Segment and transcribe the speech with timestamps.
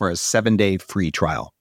[0.00, 1.52] for a seven day free trial.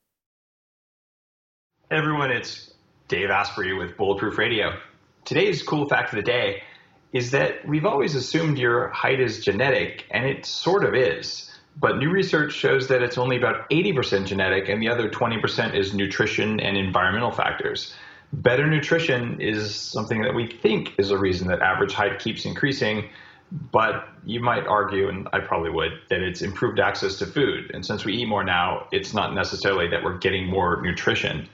[1.92, 2.73] Hey everyone, it's
[3.09, 4.78] Dave Asprey with Bulletproof Radio.
[5.26, 6.64] Today's cool fact of the day
[7.12, 11.52] is that we've always assumed your height is genetic, and it sort of is.
[11.76, 15.94] But new research shows that it's only about 80% genetic, and the other 20% is
[15.94, 17.94] nutrition and environmental factors.
[18.31, 23.09] Better nutrition is something that we think is a reason that average height keeps increasing
[23.52, 27.72] but you might argue, and I probably would, that it's improved access to food.
[27.74, 31.48] And since we eat more now, it's not necessarily that we're getting more nutrition.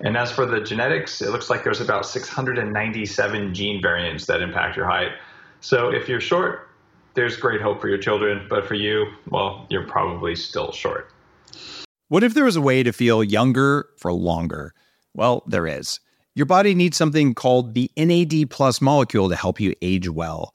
[0.00, 4.76] And as for the genetics, it looks like there's about 697 gene variants that impact
[4.76, 5.12] your height.
[5.60, 6.68] So if you're short,
[7.14, 8.46] there's great hope for your children.
[8.48, 11.10] But for you, well, you're probably still short.
[12.08, 14.72] What if there was a way to feel younger for longer?
[15.14, 15.98] Well, there is.
[16.34, 20.54] Your body needs something called the NAD plus molecule to help you age well.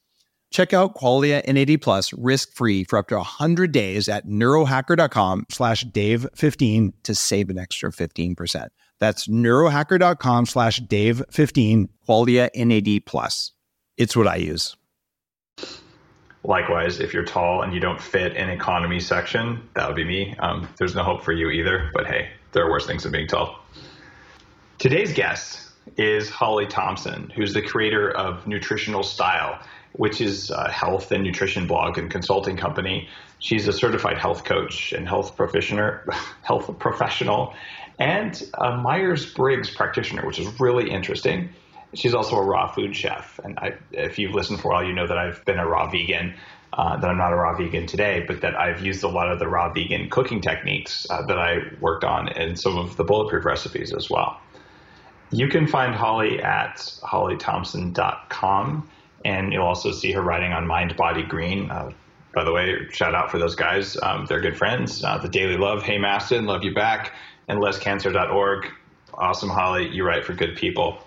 [0.51, 6.93] Check out Qualia NAD Plus risk-free for up to 100 days at neurohacker.com slash Dave15
[7.03, 8.67] to save an extra 15%.
[8.99, 13.53] That's neurohacker.com slash Dave15, Qualia NAD Plus.
[13.97, 14.75] It's what I use.
[16.43, 20.35] Likewise, if you're tall and you don't fit in economy section, that would be me.
[20.39, 23.27] Um, there's no hope for you either, but hey, there are worse things than being
[23.27, 23.59] tall.
[24.79, 29.59] Today's guest is Holli Thompson, who's the creator of Nutritional Style
[29.93, 33.07] which is a health and nutrition blog and consulting company.
[33.39, 35.99] She's a certified health coach and health professional,
[36.41, 37.53] health professional,
[37.99, 41.49] and a Myers Briggs practitioner, which is really interesting.
[41.93, 44.93] She's also a raw food chef, and I, if you've listened for a while, you
[44.93, 46.35] know that I've been a raw vegan.
[46.73, 49.39] Uh, that I'm not a raw vegan today, but that I've used a lot of
[49.39, 53.43] the raw vegan cooking techniques uh, that I worked on in some of the bulletproof
[53.43, 54.39] recipes as well.
[55.31, 58.89] You can find Holli at hollithompson.com
[59.25, 61.69] and you'll also see her writing on Mind Body Green.
[61.69, 61.91] Uh,
[62.33, 63.97] by the way, shout out for those guys.
[64.01, 65.03] Um, they're good friends.
[65.03, 67.13] Uh, the Daily Love, Hey Mastin, Love You Back,
[67.47, 68.67] and lesscancer.org.
[69.13, 69.93] Awesome, Holli.
[69.93, 71.03] You write for good people.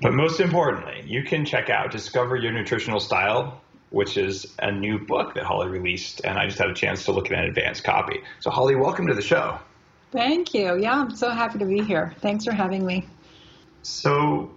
[0.00, 3.60] But most importantly, you can check out Discover Your Nutritional Style,
[3.90, 7.12] which is a new book that Holli released, and I just had a chance to
[7.12, 8.20] look at an advanced copy.
[8.40, 9.58] So, Holli, welcome to the show.
[10.12, 10.78] Thank you.
[10.78, 12.14] Yeah, I'm so happy to be here.
[12.20, 13.06] Thanks for having me.
[13.82, 14.50] So,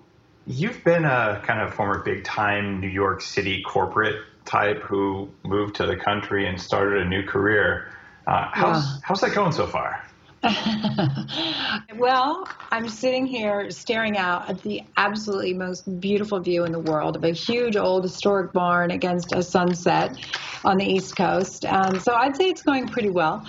[0.47, 5.75] You've been a kind of former big time New York City corporate type who moved
[5.75, 7.91] to the country and started a new career.
[8.27, 8.97] Uh, how's, yeah.
[9.03, 10.03] how's that going so far?
[11.97, 17.15] well, I'm sitting here staring out at the absolutely most beautiful view in the world
[17.15, 20.17] of a huge old historic barn against a sunset
[20.65, 21.65] on the East Coast.
[21.65, 23.45] And so I'd say it's going pretty well.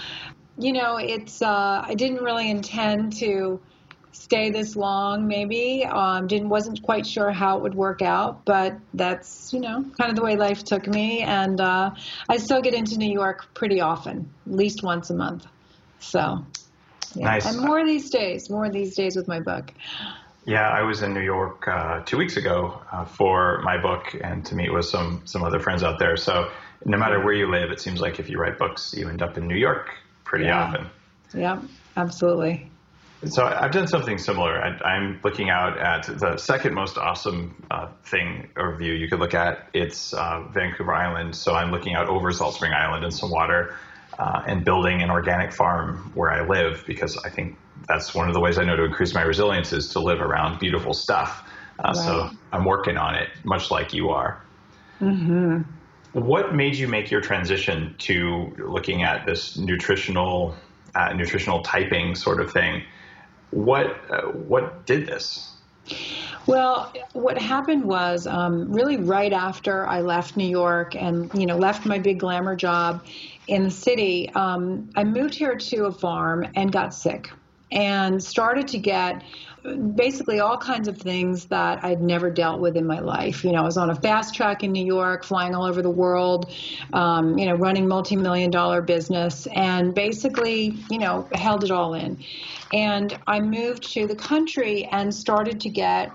[0.59, 3.59] You know, it's uh, I didn't really intend to
[4.13, 5.85] stay this long maybe.
[5.85, 10.11] Um, didn't wasn't quite sure how it would work out but that's you know kind
[10.11, 11.23] of the way life took me.
[11.23, 11.91] And uh,
[12.29, 15.47] i still get into new york pretty often at least once a month.
[15.99, 16.45] So
[17.15, 17.25] yeah.
[17.25, 17.47] nice.
[17.47, 19.73] And more these days more these days with my book.
[20.45, 24.45] Yeah i was in new york uh, two weeks ago uh, for my book and
[24.47, 26.17] to meet with some some other friends out there.
[26.17, 26.51] So
[26.85, 29.39] no matter where you live it seems like if you write books you end up
[29.39, 29.91] in new york
[30.25, 30.65] pretty yeah.
[30.65, 30.87] often.
[31.35, 31.61] Yeah
[31.97, 32.72] absolutely
[33.27, 34.61] so I've done something similar.
[34.61, 39.21] I, am looking out at the second most awesome uh, thing or view you could
[39.21, 39.69] look at.
[39.73, 41.37] It's uh, Vancouver Island.
[41.37, 43.77] So I'm looking out over Salt Spring Island and some water
[44.19, 48.35] uh, and building an organic farm where I live because I think that's one of
[48.35, 51.49] the ways I know to increase my resilience is to live around beautiful stuff.
[51.79, 51.93] Uh.
[51.93, 54.43] So I'm working on it, much like you are.
[55.01, 55.63] Mm-hmm.
[56.13, 60.55] What made you make your transition to looking at this nutritional,
[60.95, 62.83] uh, nutritional typing sort of thing?
[63.53, 65.53] What uh, what did this?
[66.47, 71.57] Well, what happened was um, really right after I left New York and you know
[71.57, 73.05] left my big glamour job
[73.49, 77.31] in the city, um, I moved here to a farm and got sick
[77.71, 79.23] and started to get
[79.95, 83.45] basically all kinds of things that I'd never dealt with in my life.
[83.45, 85.91] You know, I was on a fast track in New York, flying all over the
[85.91, 86.53] world,
[86.93, 92.19] um, you know, running multi-million dollar business, and basically, you know, held it all in.
[92.73, 96.11] And I moved to the country and started to get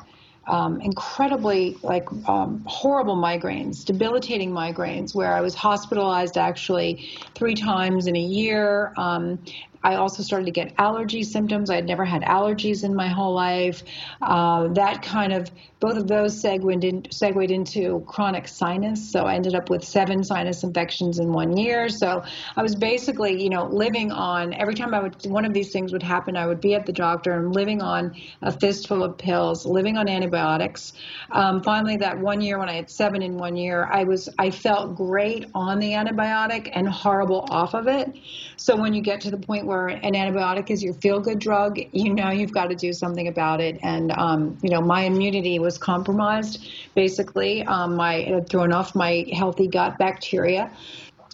[0.47, 8.07] um, incredibly like um, horrible migraines, debilitating migraines, where I was hospitalized actually three times
[8.07, 8.93] in a year.
[8.97, 9.39] Um,
[9.83, 11.69] I also started to get allergy symptoms.
[11.69, 13.83] I had never had allergies in my whole life.
[14.21, 19.11] Uh, that kind of both of those segued, in, segued into chronic sinus.
[19.11, 21.87] So I ended up with seven sinus infections in one year.
[21.87, 22.23] So
[22.55, 25.93] I was basically, you know, living on every time I would one of these things
[25.93, 29.65] would happen, I would be at the doctor and living on a fistful of pills,
[29.65, 30.93] living on antibiotics.
[31.31, 34.49] Um, finally, that one year when I had seven in one year, I was I
[34.49, 38.17] felt great on the antibiotic and horrible off of it.
[38.55, 41.77] So when you get to the point where an antibiotic is your feel good drug,
[41.91, 43.77] you know you've got to do something about it.
[43.83, 46.67] And um, you know my immunity was compromised.
[46.95, 50.71] Basically, um, it had thrown off my healthy gut bacteria.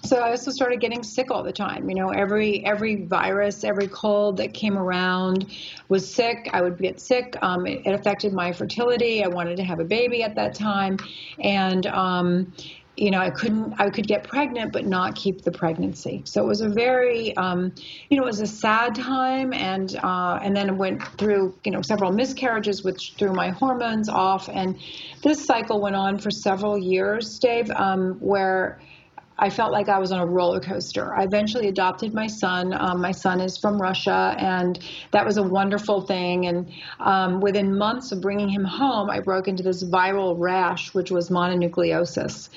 [0.06, 1.90] So I also started getting sick all the time.
[1.90, 5.46] You know, every every virus, every cold that came around
[5.88, 6.50] was sick.
[6.52, 7.38] I would get sick.
[7.42, 9.24] Um, it, it, affected my fertility.
[9.24, 10.98] I wanted to have a baby at that time,
[11.40, 12.52] and um,
[12.95, 16.22] you know, I couldn't, I could get pregnant, but not keep the pregnancy.
[16.25, 17.74] So it was a very, um,
[18.10, 21.81] you know, it was a sad time, and uh, and then went through, you know,
[21.81, 24.78] several miscarriages, which threw my hormones off, and
[25.24, 28.80] this cycle went on for several years, Dave, um, where
[29.38, 31.14] I felt like I was on a roller coaster.
[31.16, 32.74] I eventually adopted my son.
[32.74, 34.80] Um, my son is from Russia, and
[35.12, 36.46] that was a wonderful thing.
[36.46, 41.12] And um, within months of bringing him home, I broke into this viral rash, which
[41.12, 42.50] was mononucleosis.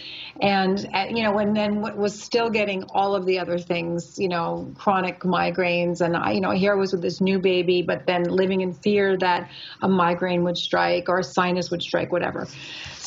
[0.43, 4.29] And, uh, you know, and then was still getting all of the other things, you
[4.29, 6.03] know, chronic migraines.
[6.03, 8.75] And, I, you know, here I was with this new baby, but then living in
[8.75, 9.51] fear that
[9.81, 12.47] a migraine would strike or a sinus would strike, whatever.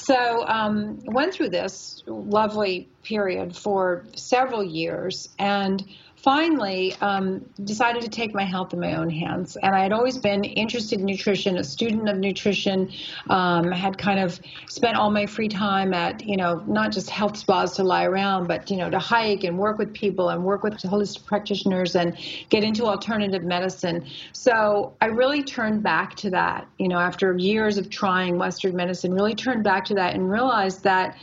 [0.03, 5.83] So um, went through this lovely period for several years, and
[6.21, 9.55] finally um, decided to take my health in my own hands.
[9.63, 12.91] And I had always been interested in nutrition, a student of nutrition,
[13.29, 17.37] um, had kind of spent all my free time at, you know, not just health
[17.37, 20.61] spas to lie around, but, you know, to hike and work with people and work
[20.61, 22.17] with holistic practitioners and
[22.49, 24.05] get into alternative medicine.
[24.33, 29.13] So I really turned back to that, you know, after years of trying Western medicine,
[29.13, 31.15] really turned back to that and realized that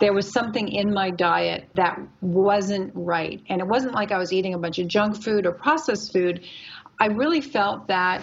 [0.00, 3.40] there was something in my diet that wasn't right.
[3.48, 6.44] And it wasn't like I was eating a bunch of junk food or processed food.
[6.98, 8.22] I really felt that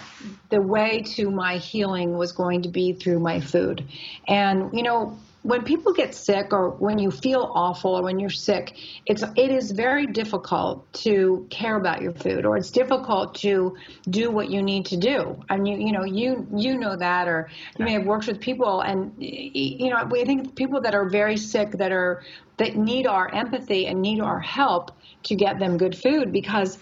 [0.50, 3.84] the way to my healing was going to be through my food.
[4.26, 8.28] And, you know, when people get sick or when you feel awful or when you're
[8.28, 8.76] sick,
[9.06, 13.74] it's it is very difficult to care about your food or it's difficult to
[14.10, 15.42] do what you need to do.
[15.48, 18.40] I mean, you, you know, you you know that, or you may have worked with
[18.40, 22.22] people, and you know, I think people that are very sick that are
[22.58, 24.90] that need our empathy and need our help
[25.22, 26.76] to get them good food because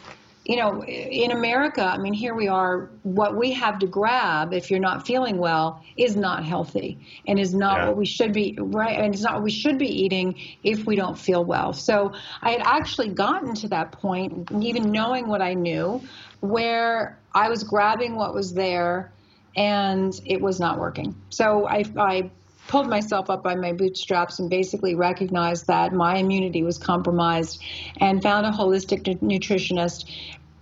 [0.49, 4.71] you know, in America, I mean, here we are, what we have to grab if
[4.71, 7.89] you're not feeling well is not healthy and is not yeah.
[7.89, 8.97] what we should be, right?
[8.97, 11.73] And it's not what we should be eating if we don't feel well.
[11.73, 12.13] So
[12.43, 16.01] I had actually gotten to that point, even knowing what I knew,
[16.39, 19.13] where I was grabbing what was there
[19.57, 21.17] and it was not working.
[21.31, 22.31] So I, I
[22.69, 27.63] pulled myself up by my bootstraps and basically recognized that my immunity was compromised
[28.01, 30.11] and found a holistic nutritionist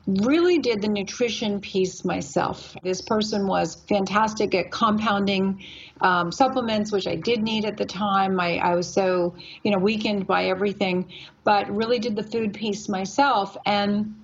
[0.07, 2.77] really did the nutrition piece myself.
[2.83, 5.65] This person was fantastic at compounding
[6.03, 8.39] um, supplements, which I did need at the time.
[8.39, 11.11] I, I was so, you know, weakened by everything,
[11.43, 13.57] but really did the food piece myself.
[13.65, 14.15] And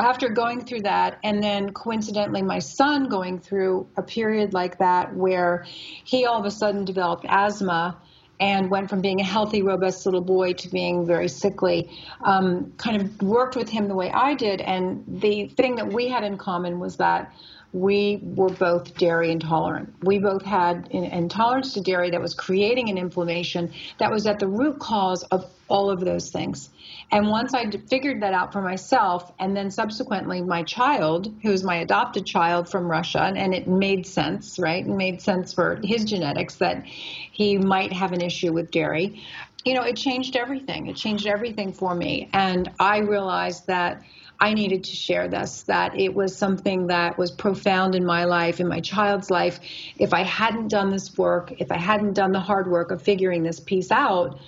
[0.00, 5.14] after going through that, and then coincidentally, my son going through a period like that
[5.14, 5.64] where
[6.04, 7.98] he all of a sudden developed asthma
[8.40, 11.90] and went from being a healthy, robust little boy to being very sickly.
[12.24, 16.08] Um, kind of worked with him the way I did, and the thing that we
[16.08, 17.32] had in common was that
[17.72, 19.94] we were both dairy intolerant.
[20.02, 24.40] We both had an intolerance to dairy that was creating an inflammation that was at
[24.40, 26.68] the root cause of all of those things.
[27.12, 31.76] And once I figured that out for myself, and then subsequently my child, who's my
[31.76, 34.84] adopted child from Russia, and it made sense, right?
[34.84, 39.22] It made sense for his genetics that he might have an issue with dairy.
[39.64, 40.86] You know, it changed everything.
[40.86, 42.30] It changed everything for me.
[42.32, 44.02] And I realized that
[44.40, 48.58] I needed to share this, that it was something that was profound in my life,
[48.58, 49.60] in my child's life.
[49.98, 53.42] If I hadn't done this work, if I hadn't done the hard work of figuring
[53.42, 54.38] this piece out,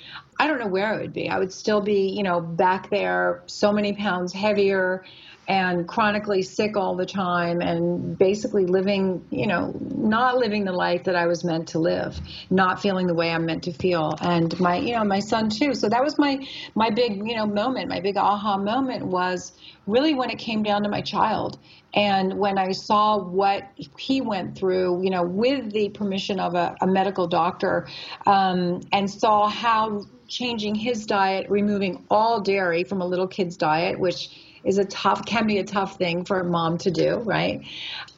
[0.40, 1.28] I don't know where I would be.
[1.28, 5.04] I would still be, you know, back there, so many pounds heavier,
[5.48, 11.04] and chronically sick all the time and basically living, you know, not living the life
[11.04, 12.20] that I was meant to live,
[12.50, 14.16] not feeling the way I'm meant to feel.
[14.20, 15.74] And my, you know, my son too.
[15.74, 19.52] So that was my my big, you know, moment, my big aha moment was
[19.86, 21.58] really when it came down to my child
[21.94, 23.64] and when I saw what
[23.98, 27.86] he went through, you know, with the permission of a, a medical doctor,
[28.26, 33.98] um, and saw how changing his diet, removing all dairy from a little kid's diet,
[33.98, 34.30] which
[34.64, 37.62] is a tough can be a tough thing for a mom to do right?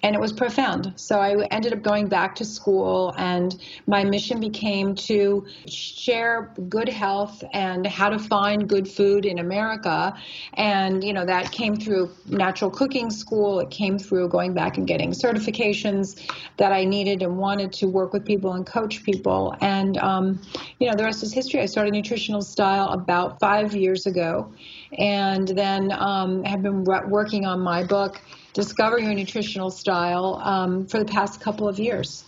[0.03, 0.93] And it was profound.
[0.97, 3.55] So i ended up going back to school and
[3.87, 10.15] my mission became to share good health and how to find good food in america.
[10.55, 13.61] And you know that came through natural cooking school.
[13.61, 16.21] It came through going back and getting certifications
[16.57, 19.55] that i needed and wanted to work with people and coach people.
[19.61, 20.41] And um,
[20.79, 21.61] you know the rest is history.
[21.61, 24.53] I started nutritional style about five years ago
[24.99, 28.21] and then um, have been working on my book,
[28.53, 32.25] Discover Your Nutritional Style, um, for the past couple of years.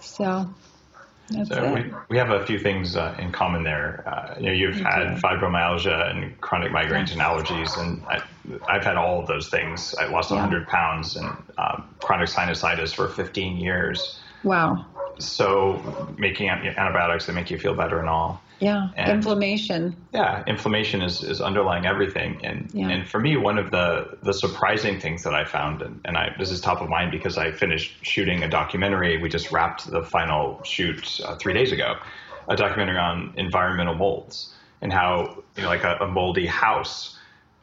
[0.00, 0.48] So.
[1.46, 4.02] so we, we have a few things uh, in common there.
[4.06, 8.22] Uh, you know, you've had fibromyalgia and chronic migraines and allergies, and I,
[8.72, 9.94] have had all of those things.
[9.94, 10.36] I lost yeah.
[10.36, 14.18] 100 pounds and um, chronic sinusitis for 15 years.
[14.42, 14.86] Wow.
[15.18, 18.42] So making antibiotics that make you feel better and all.
[18.60, 19.96] Yeah, and inflammation.
[20.12, 22.40] Yeah, inflammation is, is underlying everything.
[22.44, 22.88] And yeah.
[22.88, 26.34] and for me, one of the, the surprising things that I found, and, and I
[26.38, 29.16] this is top of mind because I finished shooting a documentary.
[29.16, 31.96] We just wrapped the final shoot uh, three days ago,
[32.48, 37.16] a documentary on environmental molds and how you know like a, a moldy house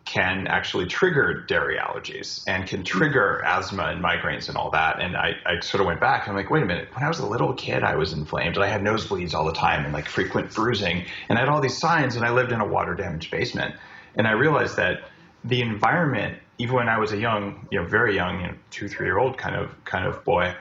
[0.07, 5.01] can actually trigger dairy allergies and can trigger asthma and migraines and all that.
[5.01, 7.09] And I, I sort of went back and I'm like, wait a minute, when I
[7.09, 9.93] was a little kid, I was inflamed and I had nosebleeds all the time and
[9.93, 12.95] like frequent bruising and I had all these signs and I lived in a water
[12.95, 13.75] damaged basement.
[14.15, 15.09] And I realized that
[15.43, 18.87] the environment, even when I was a young, you know, very young, you know, two,
[18.87, 20.55] three year old kind of, kind of boy,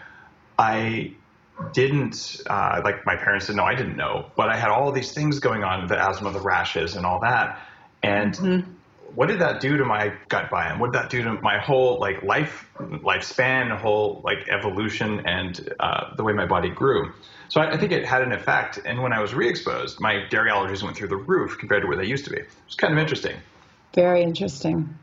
[0.58, 1.12] I
[1.72, 5.12] didn't uh, like my parents didn't know I didn't know, but I had all these
[5.12, 7.60] things going on, the asthma, the rashes, and all that.
[8.02, 8.72] And mm-hmm
[9.16, 10.78] what did that do to my gut biome?
[10.78, 16.14] What did that do to my whole like life lifespan, whole like evolution, and uh,
[16.14, 17.12] the way my body grew?
[17.48, 18.78] So I, I, think it had an effect.
[18.84, 21.96] And when I was re-exposed, my dairy allergies went through the roof compared to where
[21.96, 22.42] they used to be.
[22.66, 23.36] It's kind of interesting.
[23.94, 24.94] Very interesting.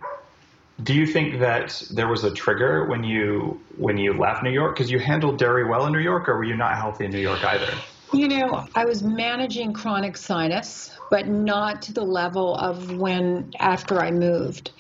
[0.84, 4.75] Do you think that there was a trigger when you when you left New York
[4.75, 7.20] because you handled dairy well in New York, or were you not healthy in New
[7.20, 7.74] York either?
[8.13, 14.03] You know, I was managing chronic sinus, but not to the level of when after
[14.03, 14.72] I moved.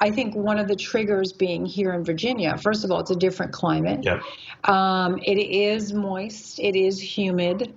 [0.00, 3.16] I think one of the triggers being here in Virginia, first of all, it's a
[3.16, 4.02] different climate.
[4.02, 4.22] Yep.
[4.64, 7.74] Um, it is moist, it is humid.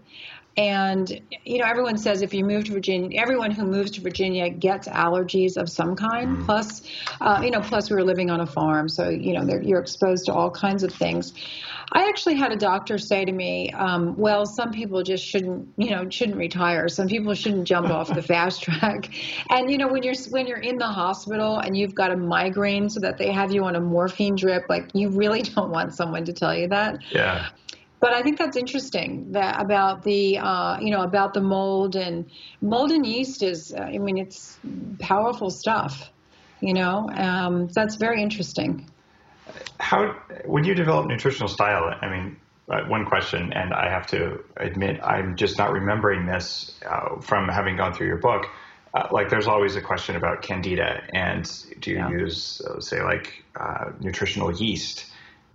[0.56, 4.50] And, you know, everyone says if you move to Virginia, everyone who moves to Virginia
[4.50, 6.38] gets allergies of some kind.
[6.38, 6.46] Mm.
[6.46, 6.84] Plus,
[7.22, 8.88] uh, you know, plus we were living on a farm.
[8.88, 11.34] So, you know, you're exposed to all kinds of things.
[11.92, 15.92] I actually had a doctor say to me, um, "Well, some people just shouldn't, you
[15.92, 16.88] know, shouldn't retire.
[16.88, 19.10] Some people shouldn't jump off the fast track."
[19.50, 22.90] And you know, when you're when you're in the hospital and you've got a migraine,
[22.90, 26.26] so that they have you on a morphine drip, like you really don't want someone
[26.26, 27.00] to tell you that.
[27.12, 27.50] Yeah.
[28.04, 32.30] But I think that's interesting that about the uh, you know about the mold and
[32.60, 34.60] mold and yeast is uh, I mean it's
[35.00, 36.12] powerful stuff.
[36.60, 38.92] You know, um, that's very interesting.
[39.80, 41.96] How when you develop nutritional style?
[42.02, 42.36] I mean,
[42.70, 47.48] uh, one question, and I have to admit I'm just not remembering this uh, from
[47.48, 48.48] having gone through your book.
[48.94, 52.10] Uh, like, there's always a question about candida, and do you Yeah.
[52.10, 55.06] use, uh, say, like uh, nutritional yeast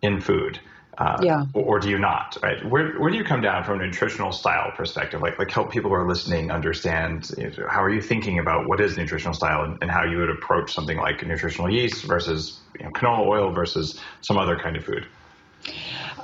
[0.00, 0.58] in food?
[0.98, 1.44] Uh, Yeah.
[1.54, 2.36] or, or do you not?
[2.42, 2.64] Right?
[2.68, 5.20] Where where do you come down from a nutritional style perspective?
[5.20, 8.68] Like like help people who are listening understand you know, how are you thinking about
[8.68, 12.60] what is nutritional style and, and how you would approach something like nutritional yeast versus
[12.78, 15.06] you know, canola oil versus some other kind of food.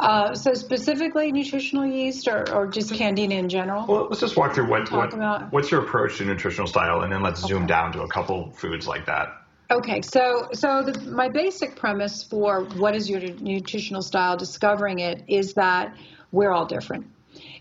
[0.00, 3.86] Uh, so specifically nutritional yeast or, or just candida in general?
[3.86, 7.22] Well, let's just walk through what, what what's your approach to nutritional style, and then
[7.22, 9.28] let's zoom down to a couple foods like that.
[9.70, 15.24] Okay, so so the, my basic premise for what is your nutritional style, discovering it,
[15.26, 15.96] is that
[16.32, 17.06] we're all different.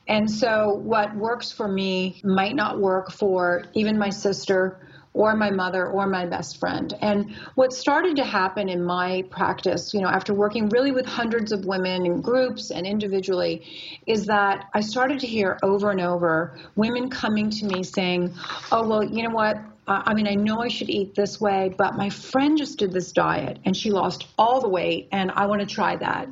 [0.07, 5.49] And so what works for me might not work for even my sister or my
[5.49, 6.93] mother or my best friend.
[6.99, 11.51] And what started to happen in my practice, you know, after working really with hundreds
[11.51, 13.65] of women in groups and individually,
[14.07, 18.33] is that I started to hear over and over women coming to me saying,
[18.71, 19.57] "Oh, well, you know what?
[19.85, 22.93] Uh, I mean, I know I should eat this way, but my friend just did
[22.93, 26.29] this diet and she lost all the weight, and I want to try that.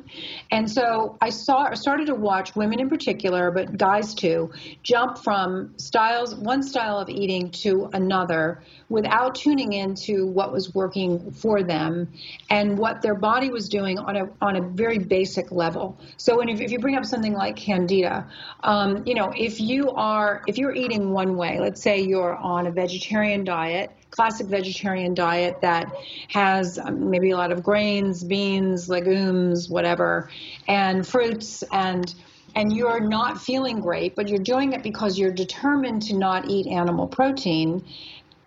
[0.50, 4.50] And so I saw, started to watch women in particular, but guys too,
[4.82, 11.32] jump from styles, one style of eating to another without tuning into what was working
[11.32, 12.12] for them
[12.50, 15.98] and what their body was doing on a on a very basic level.
[16.18, 18.28] So, when if, if you bring up something like candida,
[18.62, 22.66] um, you know, if you are if you're eating one way, let's say you're on
[22.66, 25.90] a vegetarian diet, classic vegetarian diet that
[26.28, 30.28] has um, maybe a lot of grains, beans, legumes, whatever,
[30.68, 32.14] and fruits and
[32.54, 36.66] and you're not feeling great, but you're doing it because you're determined to not eat
[36.66, 37.82] animal protein,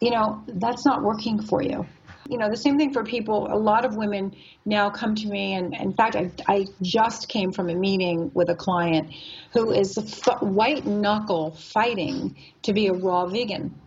[0.01, 1.85] you know, that's not working for you.
[2.27, 3.47] You know, the same thing for people.
[3.51, 4.35] A lot of women
[4.65, 8.49] now come to me, and in fact, I, I just came from a meeting with
[8.49, 9.13] a client
[9.53, 13.79] who is f- white knuckle fighting to be a raw vegan.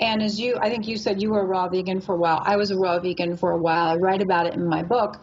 [0.00, 2.42] And as you, I think you said you were a raw vegan for a while.
[2.44, 3.86] I was a raw vegan for a while.
[3.86, 5.16] I write about it in my book.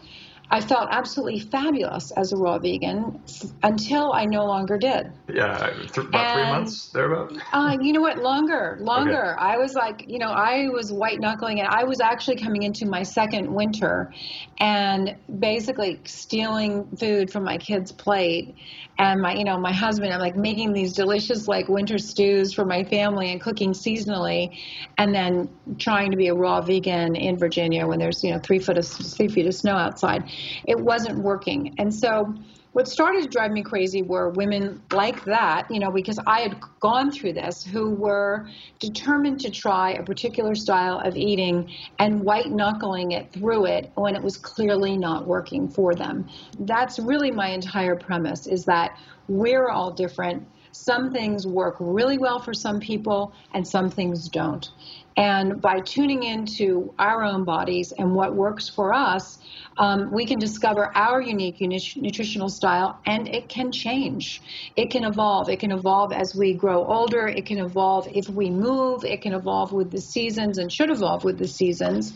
[0.51, 3.19] I felt absolutely fabulous as a raw vegan
[3.63, 5.11] until I no longer did.
[5.33, 7.33] Yeah, th- about three And- months thereabout.
[7.51, 8.19] Uh, you know what?
[8.19, 9.35] Longer, longer.
[9.39, 11.65] I was like, you know, I was white knuckling it.
[11.67, 14.11] I was actually coming into my second winter
[14.59, 18.55] and basically stealing food from my kids' plate.
[18.97, 22.63] And my, you know, my husband, I'm like making these delicious like winter stews for
[22.63, 24.57] my family and cooking seasonally,
[24.97, 28.59] and then trying to be a raw vegan in Virginia when there's, you know, three
[28.59, 30.29] foot of three feet of snow outside.
[30.67, 32.33] It wasn't working, and so
[32.75, 36.57] what started to drive me crazy were women like that, you know, because I had
[36.81, 42.51] gone through this, who were determined to try a particular style of eating and white
[42.51, 46.27] knuckling it through it when it was clearly not working for them.
[46.59, 50.45] That's really my entire premise is that we're all different.
[50.73, 54.69] Some things work really well for some people and some things don't.
[55.17, 59.39] And by tuning into our own bodies and what works for us,
[59.77, 64.41] um, we can discover our unique nutri- nutritional style and it can change.
[64.75, 65.49] It can evolve.
[65.49, 67.27] It can evolve as we grow older.
[67.27, 69.05] It can evolve if we move.
[69.05, 72.13] It can evolve with the seasons and should evolve with the seasons.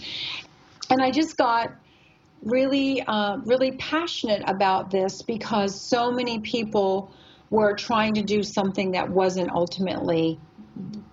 [0.89, 1.71] And I just got
[2.43, 7.11] really, uh, really passionate about this because so many people
[7.49, 10.39] were trying to do something that wasn't ultimately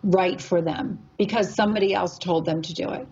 [0.07, 3.07] right for them because somebody else told them to do it.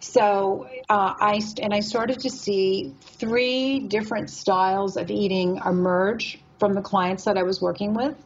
[0.00, 6.74] So uh, I and I started to see three different styles of eating emerge from
[6.74, 8.16] the clients that I was working with.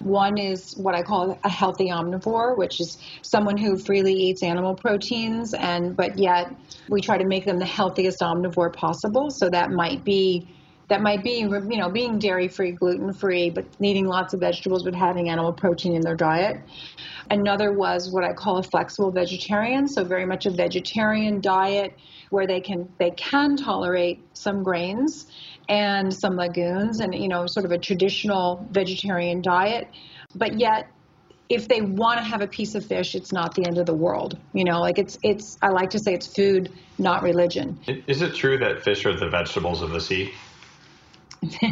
[0.00, 4.74] One is what I call a healthy omnivore, which is someone who freely eats animal
[4.74, 6.52] proteins and but yet
[6.88, 9.30] we try to make them the healthiest omnivore possible.
[9.30, 10.48] So that might be
[10.90, 14.82] that might be you know being dairy free, gluten free, but needing lots of vegetables
[14.82, 16.60] but having animal protein in their diet.
[17.30, 21.94] Another was what I call a flexible vegetarian, so very much a vegetarian diet
[22.30, 25.26] where they can they can tolerate some grains
[25.68, 29.88] and some legumes and you know sort of a traditional vegetarian diet,
[30.34, 30.88] but yet
[31.48, 33.94] if they want to have a piece of fish, it's not the end of the
[33.94, 34.38] world.
[34.52, 37.78] You know, like it's it's I like to say it's food, not religion.
[37.86, 40.32] Is it true that fish are the vegetables of the sea?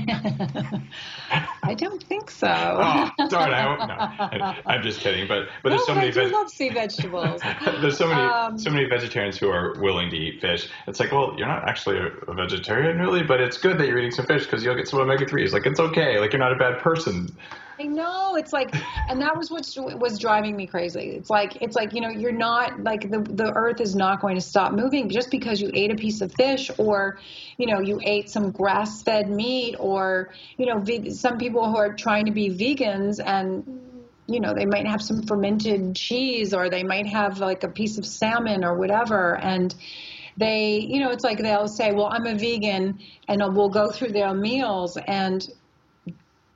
[1.62, 2.48] I don't think so.
[2.48, 3.52] Oh, darn!
[3.52, 5.28] I, no, I'm just kidding.
[5.28, 7.42] But but there's no, so many I do veg- love sea vegetables.
[7.80, 10.70] there's so many Um, so many vegetarians who are willing to eat fish.
[10.86, 13.98] It's like, well, you're not actually a, a vegetarian, really, but it's good that you're
[13.98, 15.52] eating some fish because you'll get some omega threes.
[15.52, 16.18] Like it's okay.
[16.18, 17.36] Like you're not a bad person.
[17.80, 18.34] I know.
[18.34, 18.74] It's like,
[19.08, 19.64] and that was what
[20.00, 21.10] was driving me crazy.
[21.10, 24.34] It's like it's like you know you're not like the the earth is not going
[24.34, 27.18] to stop moving just because you ate a piece of fish or,
[27.56, 31.94] you know, you ate some grass fed meat or you know some people who are
[31.94, 33.64] trying to be vegans and
[34.26, 37.96] you know they might have some fermented cheese or they might have like a piece
[37.96, 39.36] of salmon or whatever.
[39.36, 39.72] And
[40.36, 44.12] they you know it's like they'll say well i'm a vegan and we'll go through
[44.12, 44.96] their meals.
[45.06, 45.48] And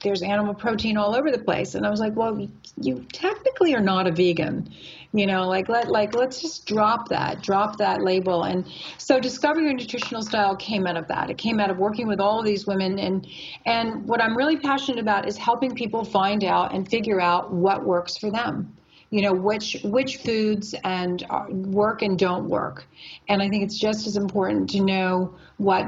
[0.02, 1.74] there's animal protein all over the place.
[1.74, 2.48] And i was like well
[2.80, 4.70] you technically are not a vegan
[5.12, 8.44] you know like let like let's just drop that drop that label.
[8.44, 8.66] And
[8.98, 11.30] so discover your nutritional style came out of that.
[11.30, 12.98] It came out of working with all of these women.
[12.98, 13.26] And
[13.66, 17.84] and what i'm really passionate about is helping people find out and figure out what
[17.84, 18.76] works for them
[19.12, 22.86] you know which which foods and uh, work and don't work.
[23.28, 25.84] And i think it's just as important to know what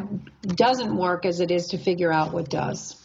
[0.46, 2.96] doesn't work as it is to figure out what does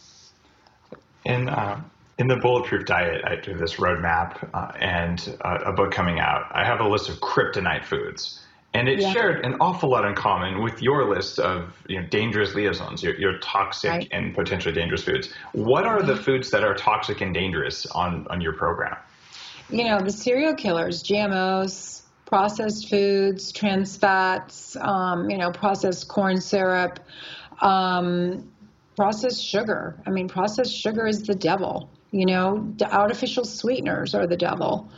[1.24, 1.80] in uh,
[2.18, 6.44] in the bulletproof diet i do this roadmap uh, and uh, a book coming out
[6.52, 8.40] i have a list of kryptonite foods
[8.72, 9.12] and it yeah.
[9.12, 13.18] shared an awful lot in common with your list of you know, dangerous liaisons, your,
[13.18, 14.08] your toxic right.
[14.12, 15.28] and potentially dangerous foods.
[15.54, 18.96] What are the foods that are toxic and dangerous on, on your program?
[19.70, 26.40] you know, the serial killers, GMOs, processed foods, trans fats, um, you know, processed corn
[26.40, 27.00] syrup,
[27.60, 28.50] um,
[29.00, 29.96] processed sugar.
[30.06, 31.88] I mean, processed sugar is the devil.
[32.10, 34.90] You know, the artificial sweeteners are the devil.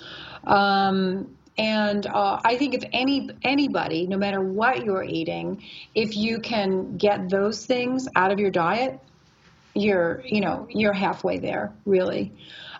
[0.42, 5.62] Um, and uh, I think if any anybody, no matter what you're eating,
[5.94, 8.98] if you can get those things out of your diet,
[9.74, 12.32] you're you know you're halfway there, really.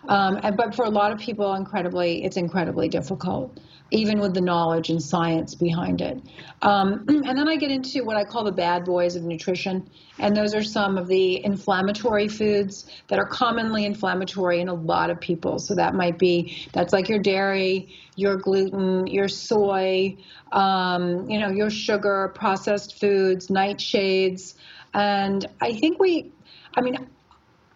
[0.07, 3.59] Um, but for a lot of people, incredibly, it's incredibly difficult,
[3.91, 6.21] even with the knowledge and science behind it.
[6.61, 9.89] Um, and then I get into what I call the bad boys of nutrition,
[10.19, 15.09] and those are some of the inflammatory foods that are commonly inflammatory in a lot
[15.09, 15.59] of people.
[15.59, 20.17] So that might be that's like your dairy, your gluten, your soy,
[20.51, 24.55] um, you know, your sugar, processed foods, nightshades,
[24.93, 26.31] and I think we.
[26.75, 27.07] I mean,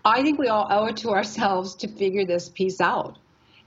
[0.07, 3.17] I think we all owe it to ourselves to figure this piece out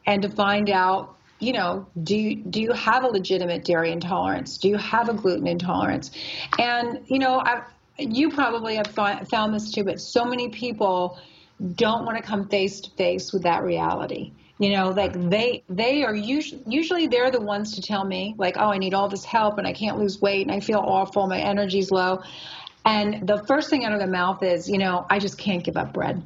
[0.06, 4.56] and to find out, you know, do you, do you have a legitimate dairy intolerance?
[4.56, 6.10] Do you have a gluten intolerance?
[6.58, 7.62] And, you know, I,
[7.98, 11.18] you probably have found this too, but so many people
[11.74, 15.30] don't want to come face to face with that reality you know like mm-hmm.
[15.30, 18.94] they they are usually usually they're the ones to tell me like oh i need
[18.94, 22.22] all this help and i can't lose weight and i feel awful my energy's low
[22.84, 25.76] and the first thing out of their mouth is, you know, I just can't give
[25.76, 26.22] up bread.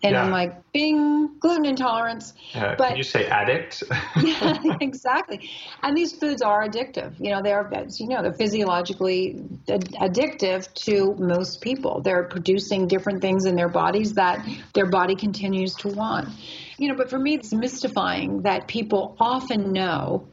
[0.00, 0.22] And yeah.
[0.22, 2.32] I'm like, bing, gluten intolerance.
[2.54, 3.82] Uh, but, can you say addict?
[4.22, 5.50] yeah, exactly.
[5.82, 7.14] And these foods are addictive.
[7.18, 12.00] You know, they're, you know, they're physiologically addictive to most people.
[12.00, 16.28] They're producing different things in their bodies that their body continues to want.
[16.76, 20.28] You know, but for me, it's mystifying that people often know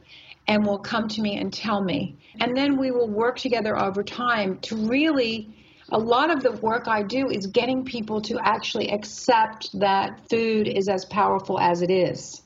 [0.48, 2.16] and will come to me and tell me.
[2.40, 5.54] And then we will work together over time to really
[5.90, 10.66] a lot of the work I do is getting people to actually accept that food
[10.66, 12.42] is as powerful as it is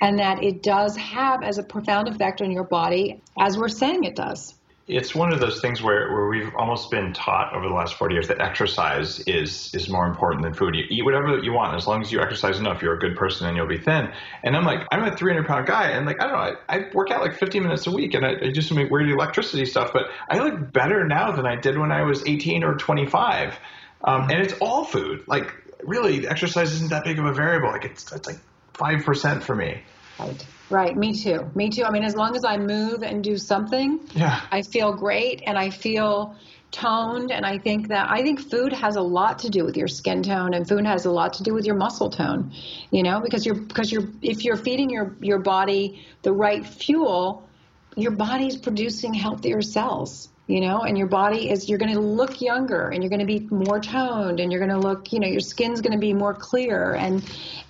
[0.00, 4.04] and that it does have as a profound effect on your body as we're saying
[4.04, 4.54] it does
[4.86, 8.14] it's one of those things where, where we've almost been taught over the last 40
[8.14, 10.74] years that exercise is is more important than food.
[10.74, 11.74] You eat whatever you want.
[11.74, 14.10] As long as you exercise enough, you're a good person and you'll be thin.
[14.42, 15.90] And I'm like, I'm a 300 pound guy.
[15.90, 18.26] And like, I don't know, I, I work out like 15 minutes a week and
[18.26, 21.78] I, I do some weird electricity stuff, but I look better now than I did
[21.78, 23.58] when I was 18 or 25.
[24.04, 25.24] Um, and it's all food.
[25.26, 25.50] Like,
[25.82, 27.70] really, exercise isn't that big of a variable.
[27.70, 28.38] Like, it's, it's like
[28.74, 29.80] 5% for me.
[30.18, 30.46] Right.
[30.70, 30.96] Right.
[30.96, 31.50] Me too.
[31.54, 31.84] Me too.
[31.84, 34.40] I mean, as long as I move and do something, yeah.
[34.50, 36.36] I feel great and I feel
[36.70, 37.30] toned.
[37.30, 40.22] And I think that I think food has a lot to do with your skin
[40.22, 42.52] tone, and food has a lot to do with your muscle tone.
[42.90, 47.48] You know, because you're because you're if you're feeding your your body the right fuel,
[47.96, 52.40] your body's producing healthier cells you know and your body is you're going to look
[52.40, 55.28] younger and you're going to be more toned and you're going to look you know
[55.28, 57.24] your skin's going to be more clear and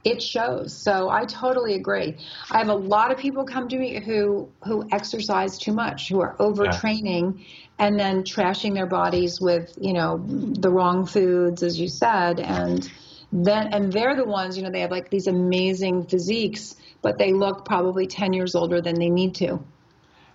[0.05, 0.77] it shows.
[0.77, 2.17] So i totally agree.
[2.51, 6.21] I have a lot of people come to me who who exercise too much who
[6.21, 7.87] are overtraining yeah.
[7.87, 12.91] and then trashing their bodies with you know the wrong foods as you said and
[13.33, 17.33] then and they're the ones you know they have like these amazing physiques but they
[17.33, 19.63] look probably 10 years older than they need to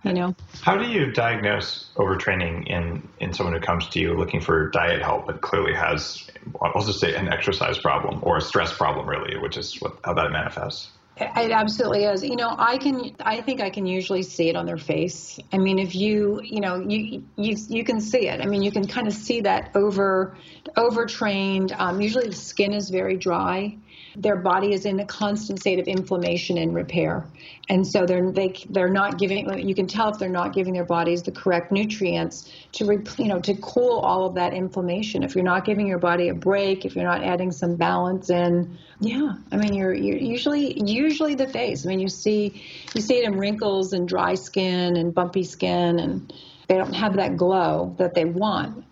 [0.04, 4.40] you know how do you diagnose overtraining in in someone who comes to you looking
[4.40, 6.30] for diet help but clearly has
[6.62, 10.14] i'll just say an exercise problem or a stress problem really which is what how
[10.14, 10.90] that manifests
[11.22, 12.24] it absolutely is.
[12.24, 13.16] You know, I can.
[13.20, 15.40] I think I can usually see it on their face.
[15.52, 18.40] I mean, if you, you know, you you you can see it.
[18.42, 20.38] I mean, you can kind of see that over
[20.78, 21.74] overtrained.
[21.74, 23.78] Um, usually, the skin is very dry.
[24.16, 27.26] Their body is in a constant state of inflammation and repair.
[27.70, 30.86] And so they're they they're not giving you can tell if they're not giving their
[30.86, 32.86] bodies the correct nutrients to
[33.18, 35.24] you know to cool all of that inflammation.
[35.24, 38.78] If you're not giving your body a break, if you're not adding some balance in,
[39.00, 41.86] yeah, I mean you're you're usually usually the face.
[41.86, 42.64] I mean you see
[42.96, 46.34] you see it in wrinkles and dry skin and bumpy skin and
[46.68, 48.86] they don't have that glow that they want,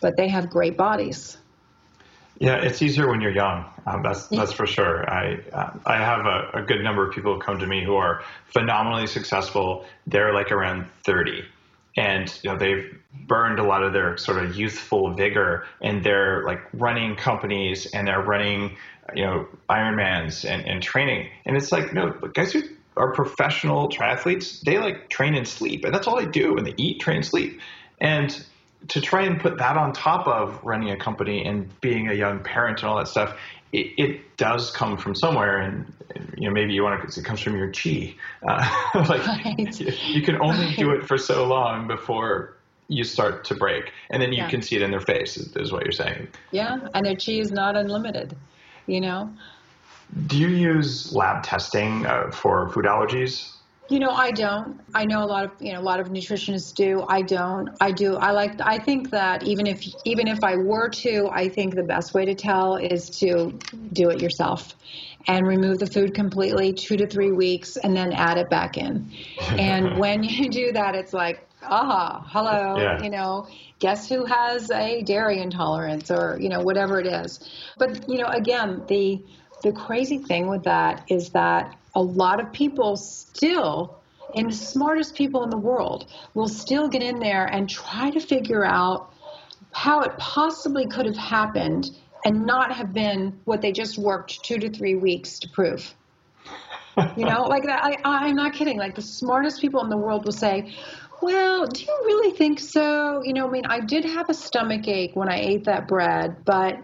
[0.00, 1.36] but they have great bodies.
[2.40, 3.66] Yeah, it's easier when you're young.
[3.86, 5.08] Um, that's that's for sure.
[5.08, 7.96] I uh, I have a, a, good number of people who come to me who
[7.96, 9.84] are phenomenally successful.
[10.06, 11.44] They're like around 30,
[11.98, 16.42] and you know they've burned a lot of their sort of youthful vigor, and they're
[16.44, 18.74] like running companies and they're running
[19.14, 21.28] you know Ironmans and, and training.
[21.44, 22.62] And it's like no guys who
[22.96, 26.74] are professional triathletes, they like train and sleep, and that's all they do, and they
[26.78, 27.60] eat, train, sleep,
[28.00, 28.42] and
[28.88, 32.42] to try and put that on top of running a company and being a young
[32.42, 33.36] parent and all that stuff,
[33.72, 35.92] it, it does come from somewhere, and
[36.36, 37.20] you know maybe you want to.
[37.20, 38.14] It comes from your chi.
[38.46, 38.68] Uh,
[39.08, 39.80] like right.
[39.80, 40.76] you, you, can only right.
[40.76, 42.56] do it for so long before
[42.88, 44.50] you start to break, and then you yeah.
[44.50, 45.36] can see it in their face.
[45.36, 46.28] Is, is what you're saying?
[46.50, 48.36] Yeah, and their chi is not unlimited.
[48.86, 49.32] You know.
[50.26, 53.52] Do you use lab testing uh, for food allergies?
[53.90, 54.80] You know, I don't.
[54.94, 57.04] I know a lot of you know a lot of nutritionists do.
[57.08, 57.70] I don't.
[57.80, 58.14] I do.
[58.14, 58.60] I like.
[58.60, 62.24] I think that even if even if I were to, I think the best way
[62.26, 63.58] to tell is to
[63.92, 64.76] do it yourself,
[65.26, 69.10] and remove the food completely, two to three weeks, and then add it back in.
[69.40, 73.02] and when you do that, it's like, aha, hello, yeah.
[73.02, 73.48] you know,
[73.80, 77.40] guess who has a dairy intolerance or you know whatever it is.
[77.76, 79.20] But you know, again, the
[79.64, 84.00] the crazy thing with that is that a lot of people still,
[84.34, 88.20] and the smartest people in the world, will still get in there and try to
[88.20, 89.12] figure out
[89.72, 91.90] how it possibly could have happened
[92.24, 95.94] and not have been what they just worked two to three weeks to prove.
[97.16, 97.64] you know, like.
[97.68, 98.76] I, I'm not kidding.
[98.76, 100.74] Like the smartest people in the world will say,
[101.22, 103.22] well, do you really think so?
[103.22, 106.44] You know, I mean, I did have a stomach ache when I ate that bread,
[106.44, 106.78] but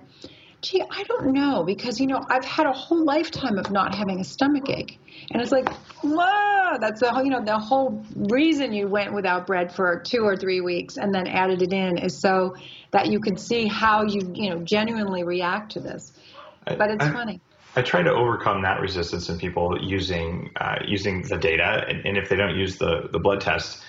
[0.66, 4.20] gee, I don't know because, you know, I've had a whole lifetime of not having
[4.20, 4.98] a stomach ache.
[5.31, 5.68] And it's like,
[6.02, 10.22] whoa, that's the whole, you know, the whole reason you went without bread for two
[10.24, 12.57] or three weeks and then added it in is so
[12.90, 16.12] that you could see how you, you know, genuinely react to this.
[16.64, 17.40] But it's I, funny.
[17.76, 22.16] I try to overcome that resistance in people using uh, using the data, and, and
[22.16, 23.85] if they don't use the the blood test,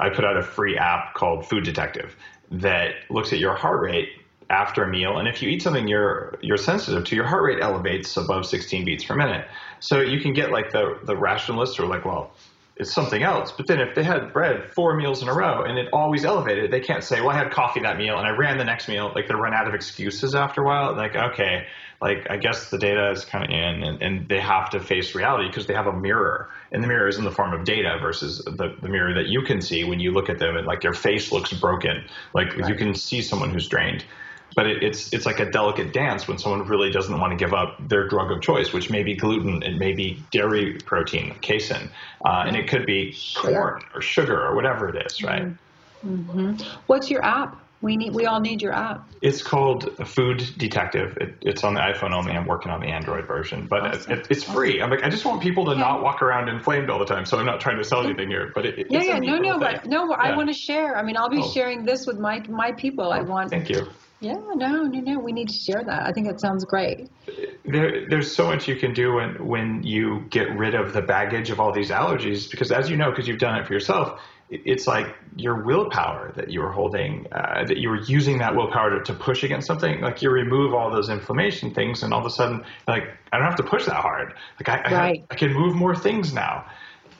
[0.00, 2.16] I put out a free app called Food Detective
[2.52, 4.08] that looks at your heart rate
[4.52, 5.18] after a meal.
[5.18, 8.84] And if you eat something you're you're sensitive to, your heart rate elevates above 16
[8.84, 9.48] beats per minute.
[9.80, 12.30] So you can get like the the rationalists who are like, well,
[12.76, 13.52] it's something else.
[13.52, 16.70] But then if they had bread four meals in a row and it always elevated,
[16.70, 19.12] they can't say, well, I had coffee that meal and I ran the next meal.
[19.14, 20.94] Like they run out of excuses after a while.
[20.94, 21.66] Like, okay,
[22.00, 25.14] like I guess the data is kind of in and, and they have to face
[25.14, 27.98] reality because they have a mirror and the mirror is in the form of data
[28.00, 30.80] versus the, the mirror that you can see when you look at them and like
[30.80, 32.04] their face looks broken.
[32.34, 32.68] Like right.
[32.68, 34.04] you can see someone who's drained
[34.54, 37.54] but it, it's it's like a delicate dance when someone really doesn't want to give
[37.54, 41.90] up their drug of choice, which may be gluten, it may be dairy protein, casein,
[42.24, 45.46] uh, and it could be corn or sugar or whatever it is, right?
[46.04, 46.54] Mm-hmm.
[46.86, 47.58] What's your app?
[47.80, 49.08] We need we all need your app.
[49.22, 51.18] It's called Food Detective.
[51.20, 52.30] It, it's on the iPhone only.
[52.30, 54.12] I'm working on the Android version, but awesome.
[54.12, 54.80] it, it's free.
[54.80, 57.26] I'm like I just want people to not walk around inflamed all the time.
[57.26, 59.84] So I'm not trying to sell anything here, but it, yeah, yeah, no, no, but
[59.86, 60.08] no.
[60.08, 60.14] Yeah.
[60.16, 60.96] I want to share.
[60.96, 61.50] I mean, I'll be oh.
[61.50, 63.06] sharing this with my my people.
[63.06, 63.50] Oh, I want.
[63.50, 63.88] Thank you.
[64.22, 65.18] Yeah, no, no, no.
[65.18, 66.04] We need to share that.
[66.04, 67.10] I think it sounds great.
[67.64, 71.50] There, there's so much you can do when when you get rid of the baggage
[71.50, 74.86] of all these allergies, because as you know, because you've done it for yourself, it's
[74.86, 79.02] like your willpower that you were holding, uh, that you were using that willpower to,
[79.02, 80.00] to push against something.
[80.00, 83.46] Like you remove all those inflammation things, and all of a sudden, like I don't
[83.46, 84.34] have to push that hard.
[84.60, 85.24] Like I, I, right.
[85.30, 86.64] I can move more things now.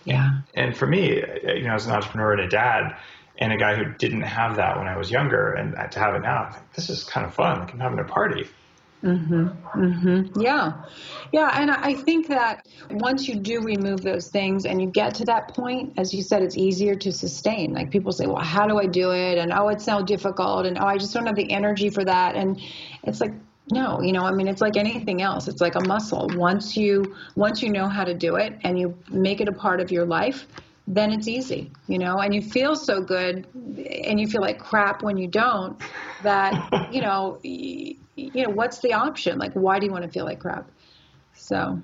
[0.05, 0.38] Yeah.
[0.55, 2.97] And, and for me, you know, as an entrepreneur and a dad
[3.43, 6.23] and a guy who didn't have that when I was younger, and to have it
[6.23, 7.59] now, like, this is kind of fun.
[7.59, 8.49] Like I'm having a party.
[9.03, 9.49] Mm-hmm.
[9.83, 10.41] Mm-hmm.
[10.41, 10.85] Yeah.
[11.33, 11.51] Yeah.
[11.61, 15.49] And I think that once you do remove those things and you get to that
[15.49, 17.75] point, as you said, it's easier to sustain.
[17.75, 19.39] Like people say, well, how do I do it?
[19.39, 20.67] And oh, it's so difficult.
[20.67, 22.37] And oh, I just don't have the energy for that.
[22.37, 22.61] And
[23.03, 23.33] it's like,
[23.73, 25.49] no, you know, I mean, it's like anything else.
[25.49, 26.31] It's like a muscle.
[26.35, 29.81] Once you once you know how to do it and you make it a part
[29.81, 30.47] of your life,
[30.87, 35.03] then it's easy, you know, and you feel so good and you feel like crap
[35.03, 35.81] when you don't
[36.23, 39.38] that, you know, you know, what's the option?
[39.38, 40.68] Like, why do you want to feel like crap?
[41.35, 41.81] So.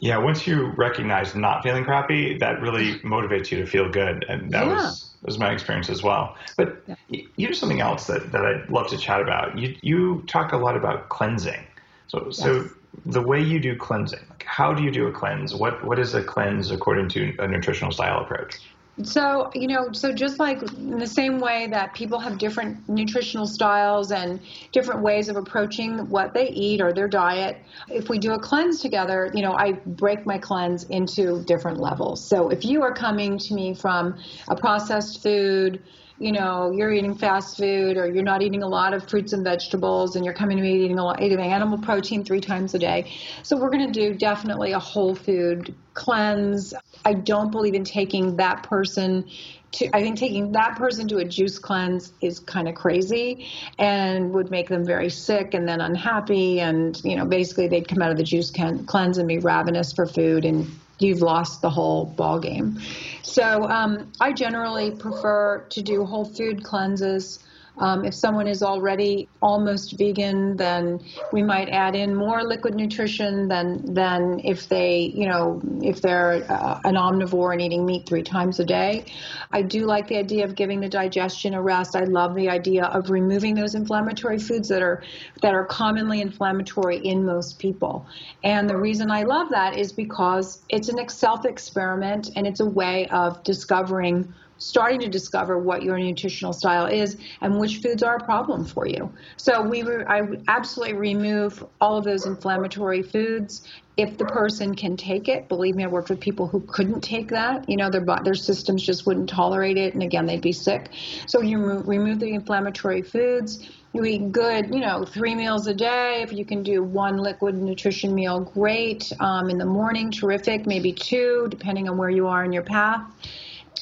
[0.00, 4.24] Yeah, once you recognize not feeling crappy, that really motivates you to feel good.
[4.28, 4.74] And that yeah.
[4.74, 6.36] was, was my experience as well.
[6.56, 7.22] But yeah.
[7.36, 9.58] you do something else that, that I'd love to chat about.
[9.58, 11.64] You, you talk a lot about cleansing.
[12.08, 12.36] So, yes.
[12.36, 12.68] so
[13.06, 14.20] the way you do cleansing.
[14.46, 15.54] How do you do a cleanse?
[15.54, 18.56] What what is a cleanse according to a nutritional style approach?
[19.02, 23.46] So, you know, so just like in the same way that people have different nutritional
[23.46, 27.56] styles and different ways of approaching what they eat or their diet,
[27.88, 32.28] if we do a cleanse together, you know, I break my cleanse into different levels.
[32.28, 34.14] So if you are coming to me from
[34.48, 35.82] a processed food,
[36.18, 39.42] you know, you're eating fast food or you're not eating a lot of fruits and
[39.42, 42.78] vegetables and you're coming to me eating a lot eating animal protein three times a
[42.78, 43.12] day.
[43.42, 46.72] So we're going to do definitely a whole food cleanse.
[47.04, 49.28] I don't believe in taking that person
[49.72, 53.48] to, I think taking that person to a juice cleanse is kind of crazy
[53.78, 56.60] and would make them very sick and then unhappy.
[56.60, 60.06] And, you know, basically they'd come out of the juice cleanse and be ravenous for
[60.06, 62.78] food and you've lost the whole ball game.
[63.22, 67.40] So um, I generally prefer to do whole food cleanses
[67.78, 71.00] um, if someone is already almost vegan, then
[71.32, 76.44] we might add in more liquid nutrition than than if they, you know, if they're
[76.50, 79.06] uh, an omnivore and eating meat three times a day.
[79.52, 81.96] I do like the idea of giving the digestion a rest.
[81.96, 85.02] I love the idea of removing those inflammatory foods that are
[85.42, 88.06] that are commonly inflammatory in most people.
[88.44, 92.66] And the reason I love that is because it's an self experiment and it's a
[92.66, 98.16] way of discovering starting to discover what your nutritional style is and which foods are
[98.16, 99.12] a problem for you.
[99.36, 104.96] So we re- I absolutely remove all of those inflammatory foods if the person can
[104.96, 105.48] take it.
[105.48, 107.68] Believe me, I worked with people who couldn't take that.
[107.68, 110.90] You know, their their systems just wouldn't tolerate it, and again, they'd be sick.
[111.26, 113.68] So you re- remove the inflammatory foods.
[113.92, 116.22] You eat good, you know, three meals a day.
[116.22, 119.12] If you can do one liquid nutrition meal, great.
[119.20, 120.66] Um, in the morning, terrific.
[120.66, 123.02] Maybe two, depending on where you are in your path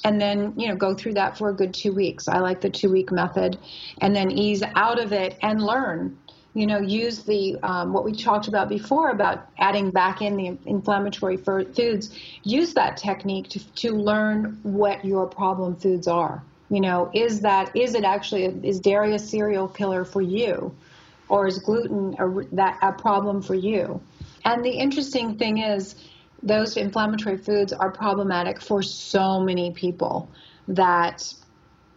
[0.05, 2.29] and then you know go through that for a good two weeks.
[2.29, 3.59] I like the two week method.
[4.01, 6.19] And then ease out of it and learn.
[6.55, 10.59] You know use the um, what we talked about before about adding back in the
[10.67, 12.11] inflammatory foods.
[12.43, 16.43] Use that technique to, to learn what your problem foods are.
[16.69, 20.75] You know is that is it actually is dairy a serial killer for you?
[21.29, 24.03] Or is gluten a, that a problem for you?
[24.45, 25.95] And the interesting thing is
[26.43, 30.29] those inflammatory foods are problematic for so many people
[30.69, 31.33] that,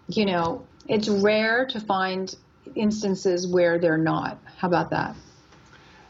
[0.08, 2.36] you know, it's rare to find
[2.76, 4.38] instances where they're not.
[4.58, 5.16] How about that?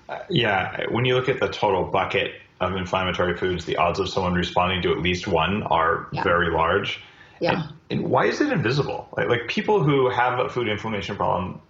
[0.09, 4.09] Uh, yeah, when you look at the total bucket of inflammatory foods, the odds of
[4.09, 6.23] someone responding to at least one are yeah.
[6.23, 7.01] very large.
[7.39, 7.63] Yeah.
[7.89, 9.09] And, and, why is it invisible?
[9.17, 11.61] Like, like people who have a food inflammation problem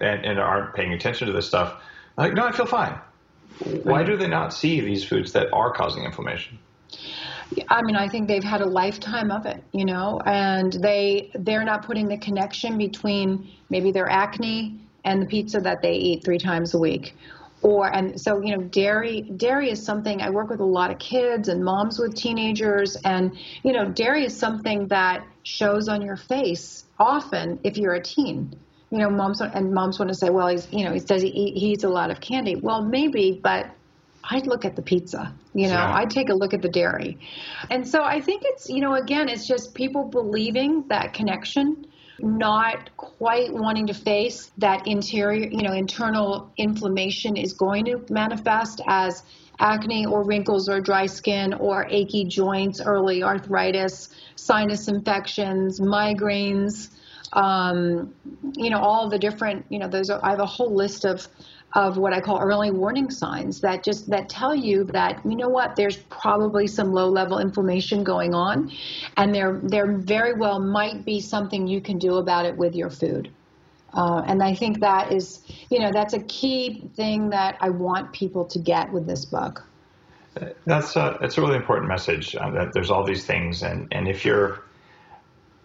[0.00, 1.82] and, and aren't paying attention to this stuff,
[2.16, 2.98] like, no, I feel fine.
[3.82, 6.58] Why do they not see these foods that are causing inflammation?
[7.68, 11.64] I mean, I think they've had a lifetime of it, you know, and they they're
[11.64, 16.38] not putting the connection between maybe their acne and the pizza that they eat three
[16.38, 17.16] times a week.
[17.62, 20.98] Or and so you know dairy dairy is something I work with a lot of
[21.00, 26.16] kids and moms with teenagers and you know dairy is something that shows on your
[26.16, 28.54] face often if you're a teen
[28.90, 31.30] you know, moms and moms want to say, well, he's, you know, he says he,
[31.30, 32.56] he eats a lot of candy.
[32.56, 33.70] Well, maybe, but
[34.24, 35.94] I'd look at the pizza, you know, yeah.
[35.94, 37.18] I'd take a look at the dairy.
[37.70, 41.86] And so I think it's, you know, again, it's just people believing that connection,
[42.18, 48.80] not quite wanting to face that interior, you know, internal inflammation is going to manifest
[48.86, 49.22] as
[49.60, 56.90] acne or wrinkles or dry skin or achy joints, early arthritis, sinus infections, migraines
[57.32, 58.14] um,
[58.54, 61.28] you know, all the different, you know, those are, I have a whole list of,
[61.74, 65.50] of what I call early warning signs that just that tell you that you know
[65.50, 68.72] what there's probably some low level inflammation going on,
[69.18, 72.88] and there there very well might be something you can do about it with your
[72.88, 73.30] food.
[73.92, 78.12] Uh, and I think that is, you know, that's a key thing that I want
[78.12, 79.64] people to get with this book.
[80.66, 82.36] That's a, that's a really important message.
[82.36, 84.62] Uh, that there's all these things, and and if you're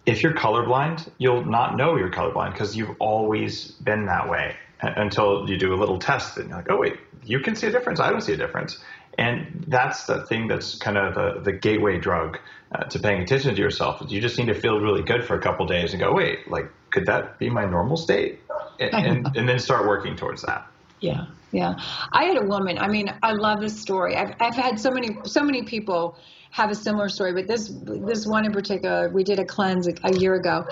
[0.06, 5.48] if you're colorblind, you'll not know you're colorblind because you've always been that way until
[5.48, 8.00] you do a little test and you're like, oh, wait, you can see a difference.
[8.00, 8.78] I don't see a difference.
[9.16, 12.38] And that's the thing that's kind of the, the gateway drug
[12.72, 14.02] uh, to paying attention to yourself.
[14.08, 16.68] You just need to feel really good for a couple days and go, wait, like,
[16.90, 18.40] could that be my normal state?
[18.80, 20.66] And, and, and then start working towards that.
[21.00, 21.74] Yeah, yeah.
[22.12, 22.78] I had a woman.
[22.78, 24.16] I mean, I love this story.
[24.16, 26.16] I've I've had so many so many people
[26.54, 29.94] have a similar story, but this this one in particular, we did a cleanse a,
[30.04, 30.64] a year ago,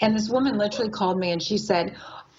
[0.00, 1.94] and this woman literally called me and she said,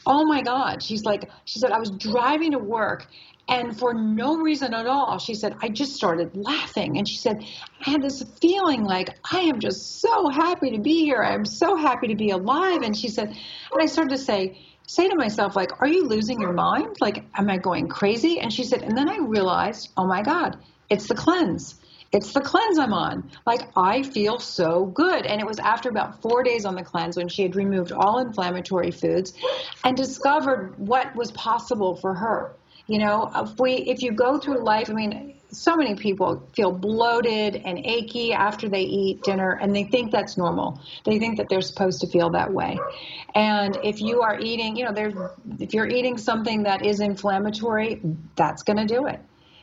[0.06, 3.08] "Oh my God!" She's like, she said, "I was driving to work."
[3.48, 7.00] And for no reason at all, she said, I just started laughing.
[7.00, 7.44] And she said,
[7.84, 11.24] I had this feeling like I am just so happy to be here.
[11.24, 12.84] I'm so happy to be alive.
[12.84, 16.40] And she said, and I started to say, say to myself, like, are you losing
[16.40, 16.98] your mind?
[17.02, 18.40] Like, am I going crazy?
[18.40, 20.60] And she said, and then I realized, oh my God,
[20.92, 21.80] it's the cleanse.
[22.12, 23.30] It's the cleanse I'm on.
[23.46, 25.26] Like, I feel so good.
[25.26, 28.20] And it was after about four days on the cleanse when she had removed all
[28.20, 29.34] inflammatory foods
[29.84, 32.56] and discovered what was possible for her.
[32.88, 36.72] You know, if we, if you go through life, I mean, so many people feel
[36.72, 41.50] bloated and achy after they eat dinner and they think that's normal they think that
[41.50, 42.78] they're supposed to feel that way
[43.34, 45.16] and if you are eating you know there's
[45.60, 48.00] if you're eating something that is inflammatory
[48.36, 49.20] that's going to do it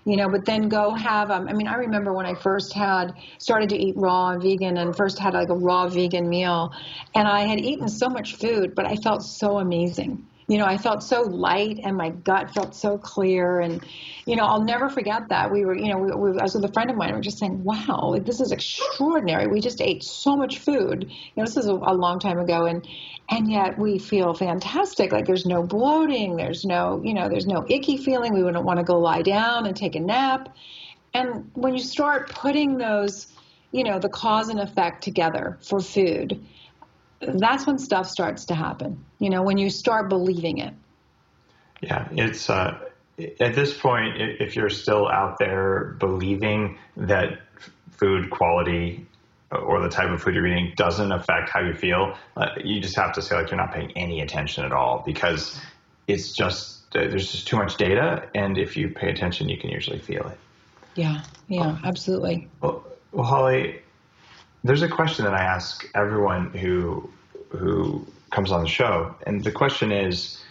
[0.06, 3.12] you know but then go have um, i mean i remember when i first had
[3.38, 6.72] started to eat raw vegan and first had like a raw vegan meal
[7.14, 10.78] and i had eaten so much food but i felt so amazing you know, I
[10.78, 13.58] felt so light and my gut felt so clear.
[13.60, 13.84] And,
[14.26, 15.50] you know, I'll never forget that.
[15.50, 17.10] We were, you know, we, we, I was with a friend of mine.
[17.10, 19.48] We were just saying, wow, like, this is extraordinary.
[19.48, 21.10] We just ate so much food.
[21.10, 22.66] You know, this is a, a long time ago.
[22.66, 22.86] And,
[23.28, 25.10] and yet we feel fantastic.
[25.10, 26.36] Like there's no bloating.
[26.36, 28.32] There's no, you know, there's no icky feeling.
[28.32, 30.54] We wouldn't want to go lie down and take a nap.
[31.12, 33.26] And when you start putting those,
[33.72, 36.40] you know, the cause and effect together for food,
[37.20, 39.04] that's when stuff starts to happen.
[39.18, 40.74] You know, when you start believing it.
[41.80, 42.78] Yeah, it's uh,
[43.40, 47.40] at this point, if you're still out there believing that
[47.92, 49.06] food quality
[49.50, 52.96] or the type of food you're eating doesn't affect how you feel, uh, you just
[52.96, 55.58] have to say like you're not paying any attention at all because
[56.08, 59.70] it's just uh, there's just too much data, and if you pay attention, you can
[59.70, 60.38] usually feel it.
[60.94, 62.48] Yeah, yeah, absolutely.
[62.60, 63.80] Well, well Holli,
[64.66, 67.10] there's a question that I ask everyone who
[67.50, 70.42] who comes on the show, and the question is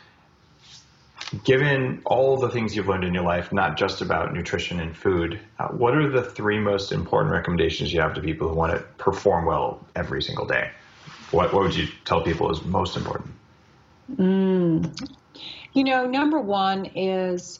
[1.44, 5.40] given all the things you've learned in your life, not just about nutrition and food,
[5.60, 8.80] uh, what are the three most important recommendations you have to people who want to
[8.98, 10.70] perform well every single day?
[11.32, 13.32] What, what would you tell people is most important?
[14.16, 15.12] Mm.
[15.74, 17.60] You know, number one is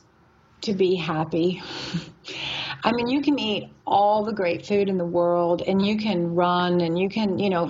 [0.62, 1.62] to be happy.
[2.86, 6.36] I mean, you can eat all the great food in the world and you can
[6.36, 7.66] run and you can, you know,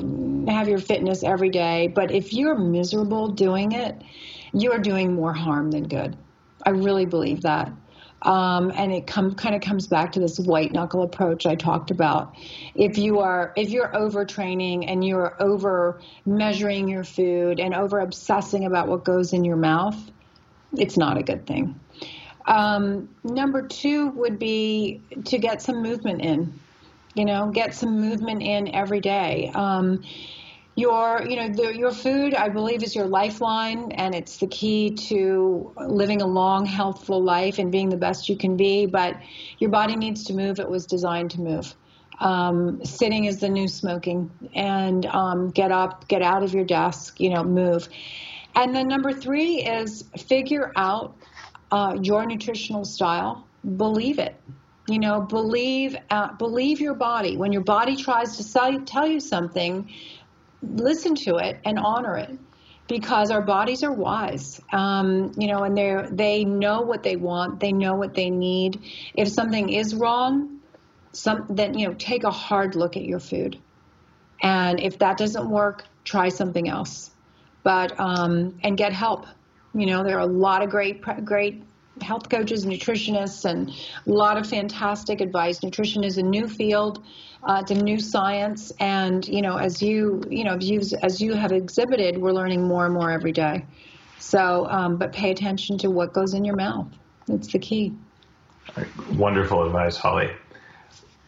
[0.50, 1.88] have your fitness every day.
[1.88, 3.96] But if you're miserable doing it,
[4.52, 6.18] you are doing more harm than good.
[6.66, 7.72] I really believe that.
[8.24, 11.92] Um, and it come, kind of comes back to this white knuckle approach I talked
[11.92, 12.36] about.
[12.76, 18.66] If you are if you're overtraining and you're over measuring your food and over obsessing
[18.66, 19.98] about what goes in your mouth,
[20.74, 21.80] it's not a good thing.
[22.48, 26.60] Um, number two would be to get some movement in.
[27.16, 29.52] You know, get some movement in every day.
[29.56, 30.04] Um,
[30.76, 34.92] your, you know, the, your food, I believe, is your lifeline, and it's the key
[35.08, 38.86] to living a long, healthful life and being the best you can be.
[38.86, 39.16] But
[39.58, 40.60] your body needs to move.
[40.60, 41.74] It was designed to move.
[42.20, 47.22] Um, sitting is the new smoking, and um, get up, get out of your desk,
[47.22, 47.88] you know, move.
[48.54, 51.16] And then number three is figure out
[51.72, 53.48] uh, your nutritional style,
[53.78, 54.36] believe it.
[54.88, 57.38] You know, believe uh, believe your body.
[57.38, 59.92] When your body tries to tell you something,
[60.62, 62.38] listen to it and honor it,
[62.88, 64.62] because our bodies are wise.
[64.72, 67.60] Um, you know, and they they know what they want.
[67.60, 68.84] They know what they need.
[69.16, 70.60] If something is wrong,
[71.14, 73.60] some then you know take a hard look at your food,
[74.44, 77.10] and if that doesn't work, try something else.
[77.64, 79.26] But um, and get help
[79.76, 81.64] you know, there are a lot of great, great
[82.02, 85.62] health coaches, nutritionists, and a lot of fantastic advice.
[85.64, 87.04] Nutrition is a new field.
[87.44, 90.58] Uh, it's a new science, and you know, as you you know,
[91.04, 93.66] as, you have exhibited, we're learning more and more every day.
[94.18, 96.88] So, um, but pay attention to what goes in your mouth.
[97.28, 97.94] That's the key.
[99.12, 100.34] Wonderful advice, Holli.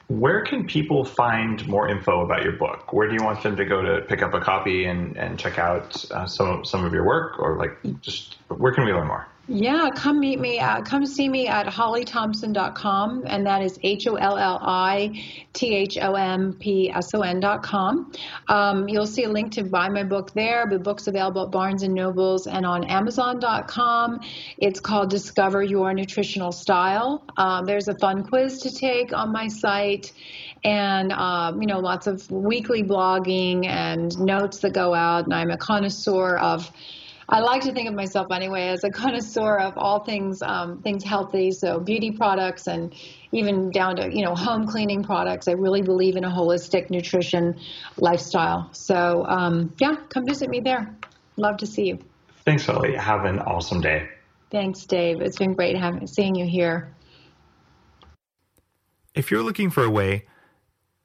[0.08, 2.94] Where can people find more info about your book?
[2.94, 5.60] Where do you want them to go to pick up a copy and, and check
[5.60, 9.28] out uh, some some of your work, or like just where can we learn more?
[9.50, 10.60] Yeah, come meet me.
[10.60, 15.24] Uh, come see me at hollithompson.com, and that is H O L L I
[15.54, 18.12] T H O M P S O N.com.
[18.50, 20.66] Um, you'll see a link to buy my book there.
[20.70, 24.20] The book's available at Barnes and Nobles and on Amazon.com.
[24.58, 27.24] It's called Discover Your Nutritional Style.
[27.38, 30.12] Um, there's a fun quiz to take on my site
[30.66, 35.52] and um, you know lots of weekly blogging and notes that go out and i'm
[35.52, 36.72] a connoisseur of
[37.30, 41.04] I like to think of myself anyway as a connoisseur of all things um, things
[41.04, 42.94] healthy, so beauty products and
[43.32, 45.48] even down to you know home cleaning products.
[45.48, 47.60] I really believe in a holistic nutrition
[47.98, 48.70] lifestyle.
[48.72, 50.96] So um, yeah, come visit me there.
[51.36, 52.00] Love to see you.
[52.46, 52.98] Thanks, Holli.
[52.98, 54.08] Have an awesome day.
[54.50, 55.20] Thanks, Dave.
[55.20, 56.94] It's been great having seeing you here.
[59.14, 60.26] If you're looking for a way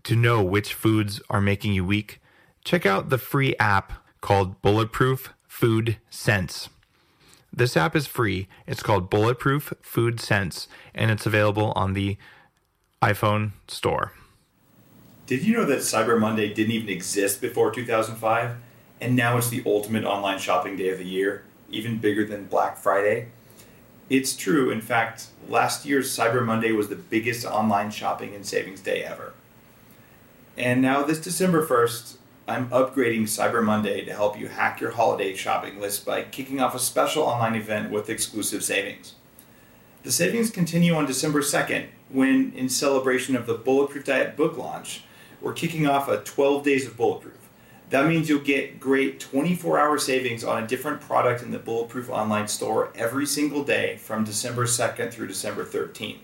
[0.05, 2.21] to know which foods are making you weak,
[2.65, 5.33] check out the free app called Bulletproof
[5.63, 6.71] Food Sense.
[7.53, 8.49] This app is free.
[8.67, 12.17] It's called Bulletproof Food Sense, and it's available on the
[13.01, 14.13] iPhone store.
[15.27, 18.57] Did you know that Cyber Monday didn't even exist before 2005?
[19.01, 22.77] And now it's the ultimate online shopping day of the year, even bigger than Black
[22.77, 23.29] Friday?
[24.11, 24.73] It's true.
[24.73, 29.33] In fact, last year's Cyber Monday was the biggest online shopping and savings day ever.
[30.57, 32.17] And now, this December 1st,
[32.49, 36.75] I'm upgrading Cyber Monday to help you hack your holiday shopping list by kicking off
[36.75, 39.15] a special online event with exclusive savings.
[40.03, 45.05] The savings continue on December 2nd when, in celebration of the Bulletproof Diet book launch,
[45.41, 47.49] we're kicking off a 12 days of Bulletproof.
[47.91, 52.11] That means you'll get great 24 hour savings on a different product in the Bulletproof
[52.11, 56.19] online store every single day from December 2nd through December 13th.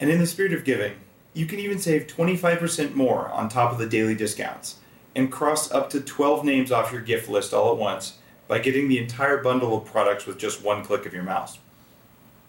[0.00, 0.94] And in the spirit of giving,
[1.34, 4.76] you can even save 25% more on top of the daily discounts
[5.14, 8.88] and cross up to 12 names off your gift list all at once by getting
[8.88, 11.58] the entire bundle of products with just one click of your mouse.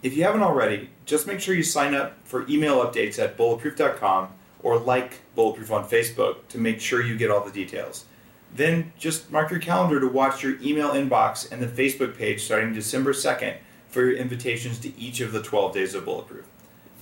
[0.02, 4.28] If you haven't already, just make sure you sign up for email updates at bulletproof.com
[4.62, 8.06] or like Bulletproof on Facebook to make sure you get all the details.
[8.54, 12.72] Then just mark your calendar to watch your email inbox and the Facebook page starting
[12.72, 13.56] December 2nd
[13.88, 16.46] for your invitations to each of the 12 days of Bulletproof.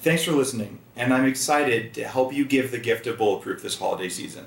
[0.00, 3.78] Thanks for listening, and I'm excited to help you give the gift of Bulletproof this
[3.78, 4.46] holiday season.